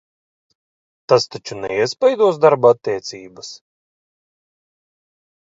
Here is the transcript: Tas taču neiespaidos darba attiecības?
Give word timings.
Tas 1.11 1.27
taču 1.35 1.57
neiespaidos 1.65 2.41
darba 2.47 2.73
attiecības? 2.77 3.53